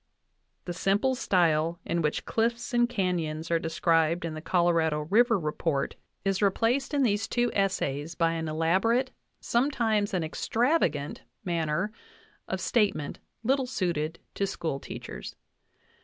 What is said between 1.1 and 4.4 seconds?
style in which cliffs and canyons are described in